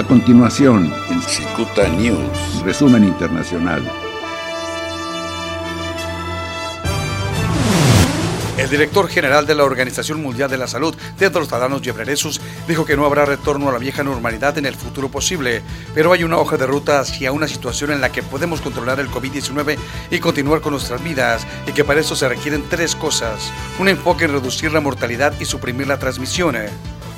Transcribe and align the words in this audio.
A 0.00 0.02
continuación, 0.02 0.90
en 1.10 1.20
Cicuta 1.20 1.86
News. 1.86 2.62
resumen 2.64 3.04
internacional. 3.04 3.82
El 8.56 8.70
director 8.70 9.08
general 9.08 9.46
de 9.46 9.54
la 9.54 9.64
Organización 9.64 10.22
Mundial 10.22 10.48
de 10.48 10.56
la 10.56 10.68
Salud, 10.68 10.96
Tedros 11.18 11.52
Adhanom 11.52 11.82
Ghebreyesus, 11.82 12.40
dijo 12.66 12.86
que 12.86 12.96
no 12.96 13.04
habrá 13.04 13.26
retorno 13.26 13.68
a 13.68 13.72
la 13.72 13.78
vieja 13.78 14.02
normalidad 14.02 14.56
en 14.56 14.64
el 14.64 14.74
futuro 14.74 15.10
posible, 15.10 15.60
pero 15.94 16.12
hay 16.12 16.24
una 16.24 16.38
hoja 16.38 16.56
de 16.56 16.66
ruta 16.66 17.00
hacia 17.00 17.32
una 17.32 17.46
situación 17.46 17.92
en 17.92 18.00
la 18.00 18.10
que 18.10 18.22
podemos 18.22 18.62
controlar 18.62 19.00
el 19.00 19.10
COVID-19 19.10 19.76
y 20.10 20.18
continuar 20.18 20.62
con 20.62 20.72
nuestras 20.72 21.04
vidas, 21.04 21.46
y 21.66 21.72
que 21.72 21.84
para 21.84 22.00
eso 22.00 22.16
se 22.16 22.26
requieren 22.26 22.64
tres 22.70 22.96
cosas: 22.96 23.52
un 23.78 23.88
enfoque 23.88 24.24
en 24.24 24.32
reducir 24.32 24.72
la 24.72 24.80
mortalidad 24.80 25.34
y 25.38 25.44
suprimir 25.44 25.88
la 25.88 25.98
transmisión. 25.98 26.56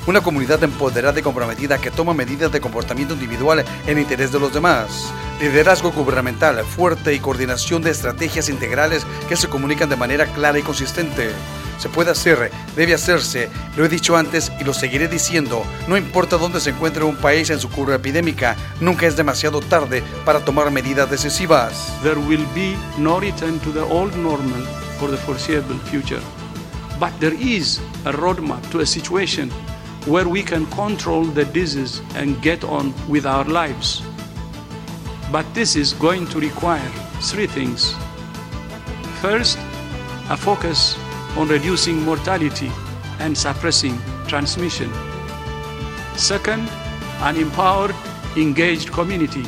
Una 0.05 0.19
comunidad 0.19 0.61
empoderada 0.61 1.17
y 1.17 1.23
comprometida 1.23 1.79
que 1.79 1.89
toma 1.89 2.13
medidas 2.13 2.51
de 2.51 2.59
comportamiento 2.59 3.13
individual 3.13 3.63
en 3.87 3.97
interés 3.97 4.33
de 4.33 4.39
los 4.39 4.53
demás. 4.53 5.13
Liderazgo 5.39 5.93
gubernamental 5.93 6.61
fuerte 6.65 7.13
y 7.13 7.19
coordinación 7.19 7.81
de 7.81 7.91
estrategias 7.91 8.49
integrales 8.49 9.05
que 9.29 9.37
se 9.37 9.47
comunican 9.47 9.87
de 9.87 9.95
manera 9.95 10.25
clara 10.25 10.59
y 10.59 10.61
consistente. 10.61 11.31
Se 11.77 11.87
puede 11.87 12.11
hacer, 12.11 12.51
debe 12.75 12.93
hacerse, 12.93 13.49
lo 13.77 13.85
he 13.85 13.89
dicho 13.89 14.17
antes 14.17 14.51
y 14.59 14.65
lo 14.65 14.73
seguiré 14.73 15.07
diciendo, 15.07 15.63
no 15.87 15.95
importa 15.95 16.37
dónde 16.37 16.59
se 16.59 16.71
encuentre 16.71 17.05
un 17.05 17.15
país 17.15 17.49
en 17.49 17.61
su 17.61 17.69
curva 17.69 17.95
epidémica, 17.95 18.57
nunca 18.81 19.07
es 19.07 19.15
demasiado 19.15 19.61
tarde 19.61 20.03
para 20.25 20.43
tomar 20.43 20.69
medidas 20.69 21.09
decisivas. 21.09 21.93
There 22.03 22.19
will 22.19 22.45
be 22.53 22.75
no 22.97 23.21
return 23.21 23.57
to 23.59 23.71
the 23.71 23.79
old 23.79 24.13
normal 24.17 24.65
for 24.99 25.09
the 25.09 25.17
foreseeable 25.17 25.79
future. 25.89 26.21
But 26.99 27.11
there 27.21 27.35
is 27.35 27.79
a 28.03 28.11
roadmap 28.11 28.69
to 28.71 28.81
a 28.81 28.85
situation 28.85 29.49
where 30.05 30.27
we 30.27 30.43
can 30.43 30.65
control 30.67 31.23
the 31.23 31.45
disease 31.45 32.01
and 32.15 32.41
get 32.41 32.63
on 32.63 32.93
with 33.07 33.25
our 33.25 33.45
lives. 33.45 34.01
But 35.31 35.45
this 35.53 35.75
is 35.75 35.93
going 35.93 36.27
to 36.27 36.39
require 36.39 36.89
three 37.21 37.47
things. 37.47 37.95
First, 39.21 39.57
a 40.29 40.37
focus 40.37 40.97
on 41.37 41.47
reducing 41.47 42.01
mortality 42.01 42.71
and 43.19 43.37
suppressing 43.37 43.97
transmission. 44.27 44.91
Second, 46.15 46.69
an 47.21 47.37
empowered, 47.37 47.95
engaged 48.35 48.91
community 48.91 49.43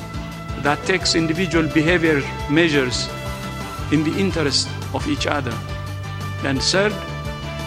that 0.59 0.81
takes 0.85 1.15
individual 1.15 1.67
behavior 1.67 2.21
measures 2.49 3.09
in 3.91 4.03
the 4.03 4.17
interest 4.17 4.67
of 4.93 5.07
each 5.07 5.27
other. 5.27 5.55
And 6.43 6.61
third, 6.61 6.93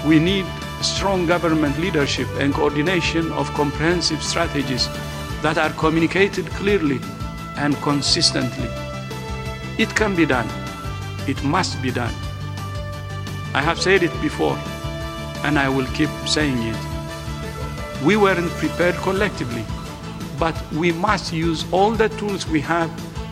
we 0.06 0.18
need 0.18 0.46
strong 0.82 1.26
government 1.26 1.78
leadership 1.78 2.28
and 2.38 2.54
coordination 2.54 3.30
of 3.32 3.52
comprehensive 3.54 4.22
strategies 4.22 4.88
that 5.42 5.58
are 5.58 5.70
communicated 5.70 6.46
clearly 6.50 7.00
and 7.56 7.76
consistently. 7.76 8.68
It 9.78 9.94
can 9.94 10.14
be 10.14 10.26
done. 10.26 10.48
It 11.26 11.42
must 11.44 11.80
be 11.82 11.90
done. 11.90 12.14
I 13.54 13.62
have 13.62 13.80
said 13.80 14.02
it 14.02 14.22
before, 14.22 14.56
and 15.44 15.58
I 15.58 15.68
will 15.68 15.86
keep 15.86 16.10
saying 16.26 16.58
it. 16.62 16.76
We 18.04 18.16
weren't 18.16 18.50
prepared 18.52 18.94
collectively, 18.96 19.64
but 20.38 20.54
we 20.72 20.92
must 20.92 21.32
use 21.32 21.64
all 21.72 21.92
the 21.92 22.08
tools 22.10 22.46
we 22.46 22.60
have 22.60 22.90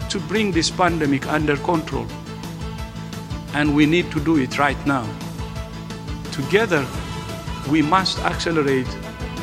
to 0.09 0.21
bring 0.21 0.53
this 0.53 0.71
pandemic 0.71 1.27
under 1.27 1.57
control. 1.57 2.07
And 3.55 3.75
we 3.75 3.87
need 3.87 4.11
to 4.13 4.21
do 4.21 4.37
it 4.39 4.59
right 4.59 4.87
now. 4.87 5.07
Together, 6.33 6.87
we 7.71 7.83
must 7.83 8.19
accelerate 8.21 8.87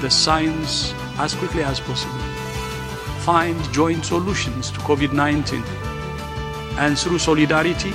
the 0.01 0.09
science 0.09 0.93
as 1.17 1.33
quickly 1.33 1.63
as 1.63 1.79
possible, 1.79 2.19
find 3.21 3.57
joint 3.73 4.05
solutions 4.05 4.71
to 4.71 4.79
COVID 4.79 5.13
19, 5.13 5.63
and 6.77 6.97
through 6.97 7.19
solidarity, 7.19 7.93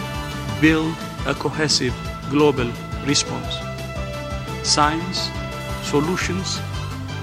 build 0.60 0.94
a 1.26 1.34
cohesive 1.34 1.94
global 2.30 2.70
response. 3.06 3.56
Science, 4.62 5.30
solutions, 5.82 6.60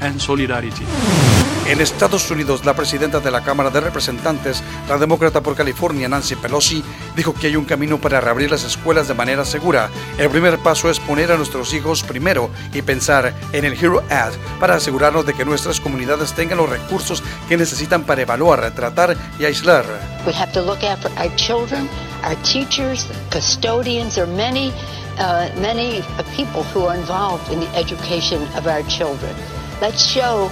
and 0.01 0.19
solidarity. 0.21 1.34
En 1.67 1.81
Estados 1.81 2.29
Unidos, 2.29 2.63
la 2.63 2.75
presidenta 2.75 3.19
de 3.19 3.31
la 3.31 3.41
Cámara 3.41 3.71
de 3.71 3.81
Representantes, 3.81 4.61
la 4.87 4.99
demócrata 4.99 5.41
por 5.41 5.55
California, 5.55 6.07
Nancy 6.07 6.35
Pelosi, 6.35 6.83
dijo 7.15 7.33
que 7.33 7.47
hay 7.47 7.55
un 7.55 7.65
camino 7.65 7.99
para 7.99 8.21
reabrir 8.21 8.51
las 8.51 8.63
escuelas 8.63 9.07
de 9.07 9.15
manera 9.15 9.43
segura. 9.45 9.89
El 10.19 10.29
primer 10.29 10.59
paso 10.59 10.91
es 10.91 10.99
poner 10.99 11.31
a 11.31 11.37
nuestros 11.37 11.73
hijos 11.73 12.03
primero 12.03 12.51
y 12.71 12.83
pensar 12.83 13.33
en 13.51 13.65
el 13.65 13.73
Hero 13.73 14.03
Act 14.11 14.35
para 14.59 14.75
asegurarnos 14.75 15.25
de 15.25 15.33
que 15.33 15.43
nuestras 15.43 15.79
comunidades 15.79 16.33
tengan 16.33 16.59
los 16.59 16.69
recursos 16.69 17.23
que 17.49 17.57
necesitan 17.57 18.03
para 18.03 18.21
evaluar, 18.21 18.69
tratar 18.75 19.17
y 19.39 19.45
aislar. 19.45 19.85
We 20.27 20.33
have 20.33 20.51
to 20.51 20.61
look 20.61 20.83
after 20.83 21.11
our 21.17 21.35
children, 21.35 21.89
our 22.23 22.35
teachers, 22.43 23.07
custodians. 23.31 24.19
Are 24.19 24.27
many, 24.27 24.71
uh, 25.17 25.49
many 25.59 26.03
people 26.37 26.61
who 26.75 26.85
are 26.85 26.95
involved 26.95 27.51
in 27.51 27.59
the 27.59 27.75
education 27.75 28.43
of 28.55 28.67
our 28.67 28.83
children. 28.87 29.33
Let's 29.81 30.05
show 30.05 30.51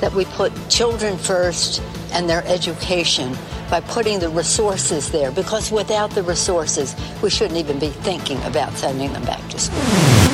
that 0.00 0.12
we 0.14 0.24
put 0.36 0.52
children 0.68 1.16
first 1.18 1.82
and 2.12 2.28
their 2.28 2.44
education 2.46 3.36
by 3.70 3.80
putting 3.80 4.20
the 4.20 4.28
resources 4.28 5.10
there 5.10 5.30
because 5.30 5.72
without 5.72 6.10
the 6.14 6.22
resources, 6.22 6.94
we 7.22 7.30
shouldn't 7.30 7.58
even 7.58 7.78
be 7.78 7.90
thinking 8.02 8.38
about 8.44 8.76
sending 8.76 9.12
them 9.12 9.24
back 9.24 9.40
to 9.48 9.58
school. 9.58 9.80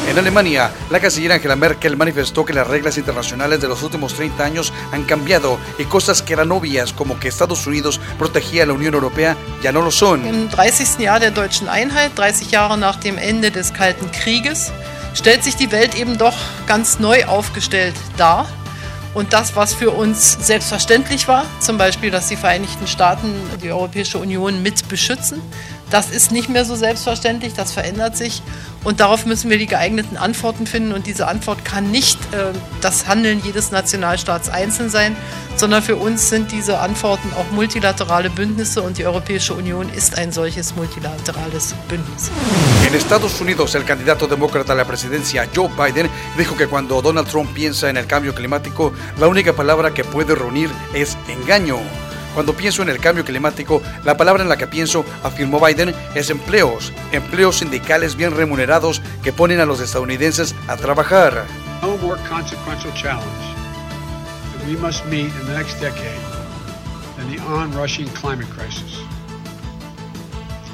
En 0.09 0.19
Alemania, 0.19 0.71
la 0.91 1.01
canciller 1.01 1.33
Angela 1.33 1.57
Merkel 1.57 1.97
manifestó 1.97 2.45
que 2.45 2.53
las 2.53 2.67
reglas 2.67 2.99
internacionales 2.99 3.61
de 3.61 3.69
los 3.69 3.83
últimos 3.83 4.15
30 4.15 4.45
años 4.45 4.73
han 4.91 5.05
cambiado 5.05 5.59
y 5.79 5.85
cosas 5.85 6.23
que 6.23 6.33
eran 6.35 6.51
obvias 6.53 6.93
como 6.93 7.19
que 7.19 7.29
Estados 7.29 7.67
Unidos 7.67 8.01
protegía 8.19 8.65
a 8.65 8.67
la 8.67 8.73
Unión 8.73 8.95
Europea 8.95 9.37
ya 9.63 9.73
no 9.73 9.81
lo 9.81 9.91
son. 9.91 10.27
Im 10.27 10.51
30. 10.51 11.01
Jahr 11.01 11.21
der 11.21 11.31
deutschen 11.31 11.69
Einheit, 11.69 12.13
30 12.17 12.51
Jahre 12.51 12.77
nach 12.77 12.97
dem 12.97 13.17
Ende 13.17 13.51
des 13.51 13.73
Kalten 13.73 14.11
Krieges, 14.11 14.73
stellt 15.15 15.45
sich 15.45 15.57
die 15.57 15.71
Welt 15.71 15.95
eben 15.95 16.19
doch 16.19 16.37
ganz 16.67 16.99
neu 16.99 17.25
aufgestellt 17.25 17.95
dar. 18.17 18.49
Und 19.15 19.35
das, 19.35 19.55
was 19.57 19.75
für 19.75 19.91
uns 19.91 20.39
selbstverständlich 20.47 21.29
war, 21.29 21.45
zum 21.61 21.77
Beispiel, 21.77 22.11
dass 22.11 22.29
die 22.29 22.37
Vereinigten 22.37 22.87
Staaten 22.87 23.35
die 23.63 23.71
Europäische 23.71 24.19
Union 24.19 24.63
mit 24.63 24.89
beschützen, 24.89 25.43
das 25.93 26.11
ist 26.11 26.33
nicht 26.33 26.49
mehr 26.49 26.65
so 26.65 26.75
selbstverständlich, 26.75 27.53
das 27.55 27.73
verändert 27.73 28.17
sich. 28.17 28.43
Und 28.83 28.99
darauf 28.99 29.27
müssen 29.27 29.51
wir 29.51 29.59
die 29.59 29.67
geeigneten 29.67 30.17
Antworten 30.17 30.67
finden. 30.67 30.93
Und 30.93 31.07
diese 31.07 31.29
Antwort 31.29 31.65
kann 31.65 31.91
nicht 31.91 32.19
äh, 32.33 32.53
das 32.81 33.07
Handeln 33.07 33.41
jedes 33.45 33.71
Nationalstaats 33.71 34.49
einzeln 34.49 34.91
sein, 34.91 35.17
sondern 35.57 35.83
für 35.83 35.97
uns 35.97 36.31
sind 36.31 36.51
diese 36.51 36.79
Antworten 36.81 37.29
auch 37.39 37.53
multilaterale 37.53 38.31
Bündnisse 38.31 38.83
und 38.83 38.99
die 38.99 39.07
Europäische 39.07 39.55
Union 39.55 39.89
ist 39.91 40.19
ein 40.19 40.33
solches 40.33 40.75
multilaterales 40.75 41.75
Bündnis. 41.89 42.31
En 42.89 42.95
Estados 42.95 43.41
Unidos, 43.41 43.75
el 43.75 43.85
candidato 43.85 44.27
demócrata 44.27 44.73
a 44.73 44.77
la 44.77 44.85
presidencia, 44.85 45.47
Joe 45.55 45.69
Biden, 45.69 46.09
dijo 46.37 46.57
que 46.57 46.67
cuando 46.67 47.03
Donald 47.03 47.29
Trump 47.29 47.53
piensa 47.53 47.89
en 47.91 47.99
el 47.99 48.07
cambio 48.07 48.35
climático, 48.35 48.93
la 49.21 49.29
única 49.29 49.53
palabra 49.53 49.93
que 49.93 50.05
puede 50.05 50.35
reunir 50.35 50.71
es 50.95 51.17
engaño. 51.29 51.79
Cuando 52.35 52.55
pienso 52.55 52.83
en 52.83 52.89
el 52.89 52.99
cambio 52.99 53.25
climático, 53.25 53.83
la 54.05 54.17
palabra 54.17 54.43
en 54.43 54.49
la 54.49 54.57
que 54.57 54.67
pienso, 54.67 55.05
afirmó 55.23 55.61
Biden, 55.61 55.95
es 56.15 56.31
empleos, 56.31 56.93
empleos 57.13 57.59
sindicales 57.59 58.17
bien 58.17 58.35
remunerados 58.35 59.03
que 59.23 59.33
ponen 59.33 59.61
a 59.61 59.67
los 59.67 59.81
estadounidenses 59.81 60.55
a 60.69 60.77
trabajar. 60.77 61.45
no 61.83 61.99
more 61.99 62.17
consequential 62.29 62.93
challenge 62.93 63.57
that 64.57 64.65
we 64.69 64.77
must 64.77 65.05
meet 65.07 65.27
in 65.35 65.47
the 65.47 65.53
next 65.53 65.81
decade 65.81 66.21
than 67.17 67.29
the 67.35 67.43
onrushing 67.43 68.07
climate 68.09 68.49
crisis. 68.51 69.03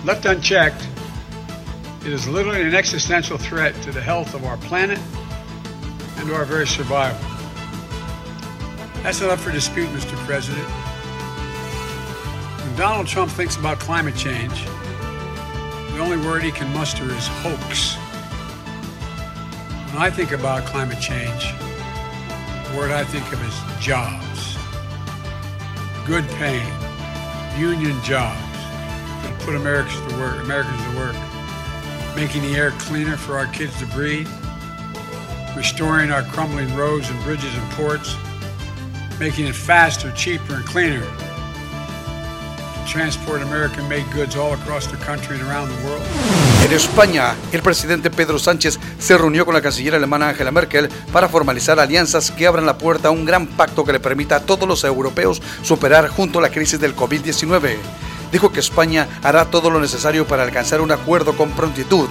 Left 0.04 0.26
unchecked, 0.26 0.86
it 2.04 2.12
is 2.12 2.28
literally 2.28 2.60
an 2.60 2.74
existential 2.74 3.38
threat 3.38 3.74
to 3.82 3.90
the 3.90 4.02
health 4.02 4.34
of 4.34 4.44
our 4.44 4.58
planet 4.58 4.98
and 6.18 6.28
to 6.28 6.34
our 6.34 6.44
very 6.44 6.66
survival. 6.66 7.18
That's 9.02 9.22
not 9.22 9.30
up 9.30 9.38
for 9.38 9.50
dispute, 9.50 9.88
Mr. 9.88 10.14
President. 10.26 10.68
Donald 12.78 13.08
Trump 13.08 13.28
thinks 13.32 13.56
about 13.56 13.80
climate 13.80 14.14
change, 14.14 14.64
the 14.64 15.98
only 15.98 16.16
word 16.16 16.44
he 16.44 16.52
can 16.52 16.72
muster 16.72 17.02
is 17.10 17.26
hoax. 17.26 17.96
When 19.92 20.00
I 20.00 20.10
think 20.10 20.30
about 20.30 20.64
climate 20.64 21.00
change, 21.00 21.50
the 22.70 22.76
word 22.76 22.92
I 22.92 23.02
think 23.02 23.32
of 23.32 23.42
is 23.42 23.82
jobs. 23.84 24.56
Good 26.06 26.24
paying, 26.38 26.72
union 27.58 28.00
jobs 28.04 28.40
that 29.24 29.36
put 29.40 29.56
Americans 29.56 30.12
to 30.12 30.20
work, 30.20 30.40
Americans 30.44 30.80
to 30.80 30.96
work. 30.98 31.16
Making 32.14 32.42
the 32.42 32.56
air 32.56 32.70
cleaner 32.78 33.16
for 33.16 33.36
our 33.36 33.46
kids 33.52 33.76
to 33.80 33.86
breathe, 33.86 34.30
restoring 35.56 36.12
our 36.12 36.22
crumbling 36.22 36.72
roads 36.76 37.10
and 37.10 37.20
bridges 37.24 37.52
and 37.56 37.70
ports, 37.72 38.14
making 39.18 39.48
it 39.48 39.56
faster, 39.56 40.12
cheaper, 40.12 40.54
and 40.54 40.64
cleaner 40.64 41.27
transport 42.92 43.42
American-made 43.42 44.04
goods 44.14 44.36
all 44.36 44.52
across 44.54 44.86
the 44.86 44.96
country 45.04 45.38
and 45.38 45.48
around 45.48 45.68
the 45.68 45.86
world. 45.86 46.02
En 46.64 46.72
España, 46.72 47.34
el 47.52 47.62
presidente 47.62 48.10
Pedro 48.10 48.38
Sánchez 48.38 48.78
se 48.98 49.18
reunió 49.18 49.44
con 49.44 49.54
la 49.54 49.62
canciller 49.62 49.94
alemana 49.94 50.30
Angela 50.30 50.50
Merkel 50.50 50.88
para 51.12 51.28
formalizar 51.28 51.78
alianzas 51.78 52.30
que 52.30 52.46
abran 52.46 52.66
la 52.66 52.78
puerta 52.78 53.08
a 53.08 53.10
un 53.10 53.24
gran 53.24 53.46
pacto 53.46 53.84
que 53.84 53.92
le 53.92 54.00
permita 54.00 54.36
a 54.36 54.40
todos 54.40 54.68
los 54.68 54.82
europeos 54.84 55.40
superar 55.62 56.08
junto 56.08 56.38
a 56.38 56.42
la 56.42 56.50
crisis 56.50 56.80
del 56.80 56.96
COVID-19. 56.96 57.76
Dijo 58.32 58.52
que 58.52 58.60
España 58.60 59.08
hará 59.22 59.46
todo 59.46 59.70
lo 59.70 59.80
necesario 59.80 60.26
para 60.26 60.42
alcanzar 60.42 60.80
un 60.80 60.90
acuerdo 60.90 61.36
con 61.36 61.50
prontitud 61.52 62.08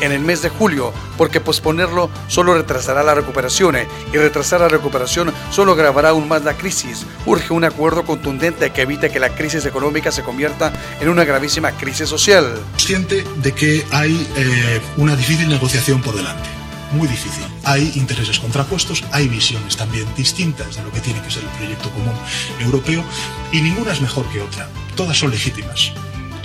en 0.00 0.12
el 0.12 0.20
mes 0.20 0.42
de 0.42 0.48
julio, 0.48 0.92
porque 1.16 1.40
posponerlo 1.40 2.10
solo 2.28 2.54
retrasará 2.54 3.02
la 3.02 3.14
recuperación 3.14 3.76
eh, 3.76 3.86
y 4.12 4.16
retrasar 4.16 4.60
la 4.60 4.68
recuperación 4.68 5.32
solo 5.50 5.72
agravará 5.72 6.10
aún 6.10 6.28
más 6.28 6.44
la 6.44 6.56
crisis. 6.56 7.06
Urge 7.24 7.52
un 7.52 7.64
acuerdo 7.64 8.04
contundente 8.04 8.70
que 8.70 8.82
evite 8.82 9.10
que 9.10 9.20
la 9.20 9.34
crisis 9.34 9.64
económica 9.64 10.12
se 10.12 10.22
convierta 10.22 10.72
en 11.00 11.08
una 11.08 11.24
gravísima 11.24 11.72
crisis 11.72 12.08
social. 12.08 12.60
Consciente 12.72 13.24
de 13.36 13.52
que 13.52 13.84
hay 13.92 14.26
eh, 14.36 14.80
una 14.96 15.16
difícil 15.16 15.48
negociación 15.48 16.00
por 16.02 16.14
delante 16.14 16.48
muy 16.92 17.08
difícil. 17.08 17.44
Hay 17.64 17.92
intereses 17.96 18.38
contrapuestos, 18.38 19.04
hay 19.10 19.28
visiones 19.28 19.76
también 19.76 20.06
distintas 20.16 20.76
de 20.76 20.82
lo 20.82 20.92
que 20.92 21.00
tiene 21.00 21.20
que 21.20 21.30
ser 21.30 21.42
el 21.42 21.50
proyecto 21.50 21.90
común 21.90 22.14
europeo 22.60 23.04
y 23.52 23.60
ninguna 23.60 23.92
es 23.92 24.00
mejor 24.00 24.24
que 24.30 24.40
otra. 24.40 24.68
Todas 24.94 25.18
son 25.18 25.30
legítimas 25.30 25.92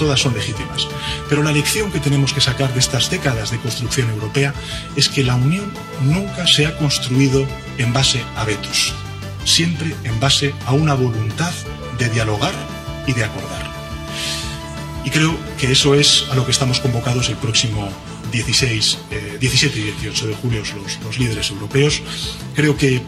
todas 0.01 0.19
son 0.19 0.33
legítimas. 0.33 0.87
Pero 1.29 1.43
la 1.43 1.51
lección 1.51 1.91
que 1.91 1.99
tenemos 1.99 2.33
que 2.33 2.41
sacar 2.41 2.73
de 2.73 2.79
estas 2.79 3.11
décadas 3.11 3.51
de 3.51 3.59
construcción 3.59 4.09
europea 4.09 4.51
es 4.95 5.07
que 5.07 5.23
la 5.23 5.35
Unión 5.35 5.71
nunca 6.01 6.47
se 6.47 6.65
ha 6.65 6.75
construido 6.75 7.45
en 7.77 7.93
base 7.93 8.23
a 8.35 8.43
vetos, 8.43 8.95
siempre 9.45 9.95
en 10.03 10.19
base 10.19 10.55
a 10.65 10.73
una 10.73 10.95
voluntad 10.95 11.53
de 11.99 12.09
dialogar 12.09 12.55
y 13.05 13.13
de 13.13 13.23
acordar. 13.23 13.69
Y 15.05 15.11
creo 15.11 15.37
que 15.59 15.71
eso 15.71 15.93
es 15.93 16.25
a 16.31 16.35
lo 16.35 16.45
que 16.45 16.51
estamos 16.51 16.79
convocados 16.79 17.29
el 17.29 17.35
próximo 17.35 17.87
16, 18.31 18.97
17 19.39 19.77
eh, 19.77 19.81
y 19.81 19.91
18 20.01 20.27
de 20.29 20.33
julio 20.33 20.63
los, 20.83 20.99
los 21.03 21.19
líderes 21.19 21.51
europeos. 21.51 22.01
Creo 22.55 22.75
que 22.75 23.03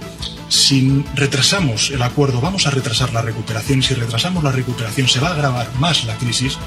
si 0.54 1.04
retrasamos 1.16 1.90
el 1.90 2.04
acuerdo, 2.04 2.40
vamos 2.40 2.68
a 2.68 2.70
retrasar 2.70 3.12
la 3.12 3.24
recuperación. 3.24 3.80
Y 3.80 3.82
si 3.82 3.96
retrasamos 3.96 4.44
la 4.44 4.52
recuperación 4.52 5.08
se 5.08 5.20
va 5.20 5.30
a 5.30 5.34
agravar 5.34 5.68
más 5.80 6.06
la 6.06 6.16
crisis 6.18 6.60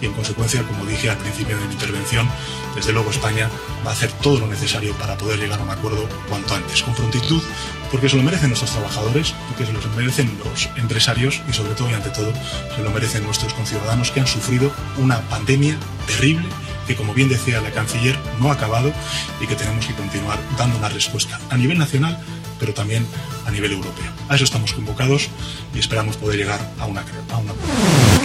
y 0.00 0.06
en 0.06 0.12
consecuencia, 0.14 0.62
como 0.62 0.86
dije 0.86 1.10
al 1.10 1.18
principio 1.18 1.58
de 1.58 1.66
mi 1.66 1.74
intervención, 1.74 2.26
desde 2.74 2.92
luego 2.92 3.10
España 3.10 3.50
va 3.86 3.90
a 3.90 3.92
hacer 3.92 4.10
todo 4.12 4.40
lo 4.40 4.46
necesario 4.46 4.94
para 4.94 5.18
poder 5.18 5.38
llegar 5.38 5.60
a 5.60 5.62
un 5.62 5.70
acuerdo 5.70 6.08
cuanto 6.28 6.54
antes, 6.54 6.82
con 6.82 6.94
prontitud, 6.94 7.42
porque 7.90 8.08
se 8.08 8.16
lo 8.16 8.22
merecen 8.22 8.48
nuestros 8.48 8.72
trabajadores, 8.72 9.34
porque 9.48 9.66
se 9.66 9.72
lo 9.72 9.80
merecen 9.94 10.32
los 10.42 10.70
empresarios 10.76 11.42
y 11.46 11.52
sobre 11.52 11.74
todo 11.74 11.90
y 11.90 11.94
ante 11.94 12.10
todo 12.10 12.32
se 12.74 12.82
lo 12.82 12.90
merecen 12.90 13.24
nuestros 13.24 13.52
conciudadanos 13.52 14.10
que 14.10 14.20
han 14.20 14.26
sufrido 14.26 14.72
una 14.96 15.20
pandemia 15.28 15.76
terrible 16.06 16.48
que 16.86 16.96
como 16.96 17.14
bien 17.14 17.30
decía 17.30 17.62
la 17.62 17.70
canciller 17.70 18.18
no 18.38 18.50
ha 18.50 18.54
acabado 18.54 18.92
y 19.40 19.46
que 19.46 19.54
tenemos 19.54 19.86
que 19.86 19.94
continuar 19.94 20.38
dando 20.58 20.76
una 20.76 20.90
respuesta 20.90 21.40
a 21.48 21.56
nivel 21.56 21.78
nacional 21.78 22.18
pero 22.58 22.74
también 22.74 23.06
a 23.46 23.50
nivel 23.50 23.72
europeo. 23.72 24.10
A 24.28 24.36
eso 24.36 24.44
estamos 24.44 24.72
convocados 24.72 25.28
y 25.74 25.78
esperamos 25.78 26.16
poder 26.16 26.38
llegar 26.38 26.60
a 26.78 26.86
una 26.86 27.04
a 27.32 27.38
una... 27.38 27.52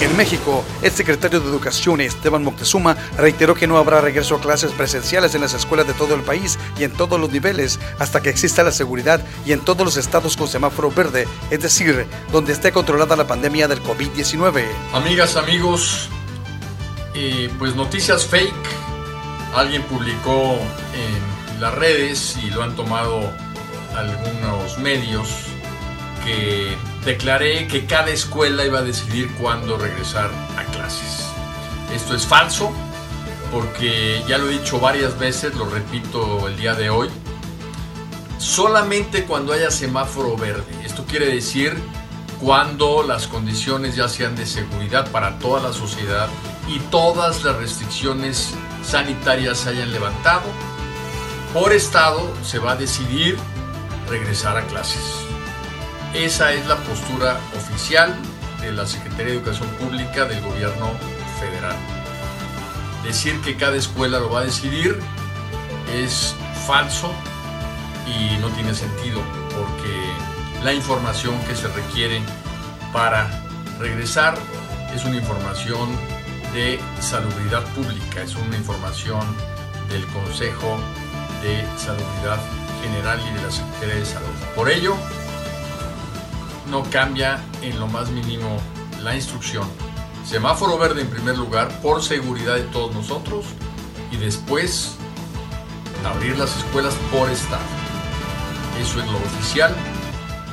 En 0.02 0.16
México, 0.16 0.64
el 0.82 0.92
secretario 0.92 1.40
de 1.42 1.50
Educación 1.50 2.00
Esteban 2.00 2.44
Moctezuma 2.44 2.96
reiteró 3.18 3.54
que 3.54 3.68
no 3.68 3.78
habrá 3.78 4.00
regreso 4.02 4.36
a 4.36 4.42
clases 4.42 4.72
presenciales 4.72 5.36
en 5.36 5.42
las 5.42 5.54
escuelas 5.54 5.88
de 5.88 5.94
todo 5.94 6.16
el 6.16 6.22
país 6.22 6.58
y 6.78 6.84
en 6.84 6.92
todos 6.92 7.20
los 7.20 7.32
niveles 7.32 7.80
hasta 8.00 8.22
que 8.22 8.30
exista 8.30 8.64
la 8.64 8.72
seguridad 8.72 9.22
y 9.46 9.52
en 9.52 9.60
todos 9.60 9.86
los 9.86 9.98
estados 9.98 10.38
con 10.38 10.48
semáforo 10.48 10.90
verde, 10.92 11.28
es 11.50 11.62
decir, 11.62 12.06
donde 12.32 12.54
esté 12.54 12.72
controlada 12.72 13.16
la 13.16 13.28
pandemia 13.28 13.68
del 13.68 13.84
COVID-19. 13.84 14.64
Amigas, 14.94 15.36
amigos, 15.36 16.10
pues 17.58 17.76
noticias 17.76 18.26
fake. 18.26 18.54
Alguien 19.56 19.82
publicó 19.84 20.58
en 20.94 21.60
las 21.60 21.74
redes 21.74 22.38
y 22.42 22.50
lo 22.52 22.64
han 22.64 22.76
tomado 22.76 23.34
algunos 24.00 24.78
medios 24.80 25.30
que 26.26 26.78
declaré 27.06 27.68
que 27.68 27.86
cada 27.86 28.10
escuela 28.10 28.66
iba 28.66 28.80
a 28.80 28.82
decidir 28.84 29.32
cuándo 29.36 29.78
regresar 29.78 30.30
a 30.58 30.64
clases. 30.72 31.26
Esto 31.94 32.16
es 32.16 32.26
falso 32.26 32.72
porque 33.52 34.24
ya 34.28 34.38
lo 34.38 34.50
he 34.50 34.60
dicho 34.60 34.80
varias 34.80 35.18
veces, 35.18 35.56
lo 35.56 35.66
repito 35.66 36.48
el 36.48 36.58
día 36.58 36.76
de 36.76 36.90
hoy, 36.90 37.10
solamente 38.38 39.26
cuando 39.26 39.54
haya 39.54 39.72
semáforo 39.72 40.38
verde. 40.38 40.72
Esto 40.86 41.06
quiere 41.06 41.28
decir 41.28 41.76
cuando 42.40 43.04
las 43.04 43.28
condiciones 43.28 43.96
ya 43.96 44.08
sean 44.08 44.36
de 44.36 44.46
seguridad 44.46 45.12
para 45.12 45.40
toda 45.40 45.62
la 45.62 45.74
sociedad 45.74 46.30
y 46.68 46.80
todas 46.92 47.44
las 47.44 47.56
restricciones 47.58 48.54
sanitarias 48.84 49.60
se 49.60 49.70
hayan 49.70 49.92
levantado. 49.92 50.44
Por 51.54 51.74
estado 51.74 52.32
se 52.44 52.60
va 52.60 52.74
a 52.74 52.76
decidir 52.76 53.38
regresar 54.10 54.58
a 54.58 54.66
clases. 54.68 55.04
Esa 56.14 56.54
es 56.54 56.66
la 56.68 56.78
postura 56.78 57.40
oficial 57.56 58.16
de 58.62 58.72
la 58.72 58.86
Secretaría 58.86 59.28
de 59.28 59.34
Educación 59.34 59.70
Pública 59.80 60.26
del 60.26 60.42
Gobierno 60.42 60.92
Federal. 61.40 61.76
Decir 63.04 63.40
que 63.42 63.56
cada 63.56 63.76
escuela 63.78 64.20
lo 64.20 64.30
va 64.30 64.42
a 64.42 64.44
decidir 64.44 65.00
es 65.94 66.36
falso 66.68 67.14
y 68.06 68.38
no 68.38 68.50
tiene 68.50 68.74
sentido 68.74 69.22
porque 69.56 69.94
la 70.64 70.74
información 70.74 71.40
que 71.48 71.56
se 71.56 71.68
requiere 71.68 72.22
para 72.92 73.30
regresar 73.80 74.38
es 74.94 75.06
una 75.06 75.18
información 75.18 75.90
de 76.54 76.80
salubridad 77.00 77.64
pública, 77.76 78.24
es 78.24 78.36
una 78.36 78.58
información 78.58 79.22
del 79.90 80.06
Consejo 80.08 80.78
de 81.42 81.64
Salubridad 81.78 82.40
General 82.82 83.20
y 83.20 83.34
de 83.34 83.42
la 83.42 83.52
Secretaría 83.52 83.96
de 83.96 84.06
Salud. 84.06 84.28
Por 84.56 84.70
ello, 84.70 84.96
no 86.70 86.84
cambia 86.90 87.40
en 87.62 87.80
lo 87.80 87.88
más 87.88 88.10
mínimo 88.10 88.60
la 89.02 89.16
instrucción. 89.16 89.68
Semáforo 90.26 90.78
verde 90.78 91.02
en 91.02 91.10
primer 91.10 91.38
lugar 91.38 91.70
por 91.82 92.04
seguridad 92.04 92.56
de 92.56 92.64
todos 92.64 92.94
nosotros 92.94 93.46
y 94.12 94.18
después 94.18 94.96
abrir 96.06 96.38
las 96.38 96.56
escuelas 96.58 96.94
por 97.12 97.30
estado. 97.30 97.62
Eso 98.80 99.00
es 99.00 99.08
lo 99.08 99.18
oficial 99.18 99.76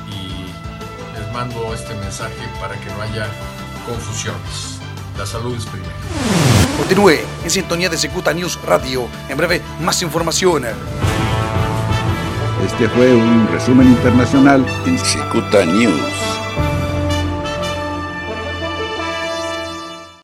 y 0.09 1.17
les 1.17 1.31
mando 1.33 1.73
este 1.73 1.93
mensaje 1.95 2.35
para 2.59 2.79
que 2.79 2.89
no 2.89 3.01
haya 3.01 3.27
confusiones. 3.85 4.79
La 5.17 5.25
salud 5.25 5.55
es 5.55 5.65
primero. 5.65 5.93
Continúe 6.77 7.19
en 7.43 7.49
sintonía 7.49 7.89
de 7.89 7.97
Secuta 7.97 8.33
News 8.33 8.59
Radio. 8.63 9.07
En 9.29 9.37
breve, 9.37 9.61
más 9.81 10.01
información. 10.03 10.65
Este 12.67 12.89
fue 12.89 13.15
un 13.15 13.47
resumen 13.47 13.87
internacional 13.87 14.65
en 14.85 14.99
Cicuta 14.99 15.65
News. 15.65 16.26